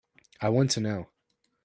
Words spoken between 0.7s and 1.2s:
to know.